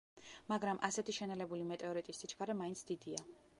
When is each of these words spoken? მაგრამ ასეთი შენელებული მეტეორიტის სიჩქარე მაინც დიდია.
მაგრამ 0.51 0.79
ასეთი 0.89 1.15
შენელებული 1.17 1.69
მეტეორიტის 1.73 2.25
სიჩქარე 2.25 2.59
მაინც 2.65 2.85
დიდია. 2.93 3.25